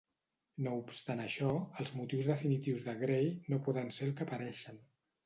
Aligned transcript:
No 0.67 0.71
obstant 0.83 1.19
això, 1.25 1.51
els 1.83 1.93
motius 1.97 2.29
Definitius 2.31 2.87
de 2.87 2.97
Grey 3.03 3.29
no 3.55 3.61
poden 3.69 3.93
ser 3.99 4.09
el 4.09 4.15
que 4.21 4.27
apareixen. 4.27 4.81